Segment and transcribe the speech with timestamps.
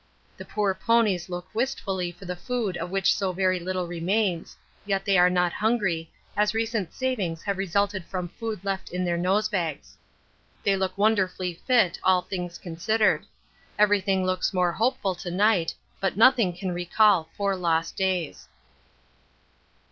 [0.35, 5.05] The poor ponies look wistfully for the food of which so very little remains, yet
[5.05, 9.97] they are not hungry, as recent savings have resulted from food left in their nosebags.
[10.63, 13.27] They look wonderfully fit, all things considered.
[13.77, 18.47] Everything looks more hopeful to night, but nothing can recall four lost days.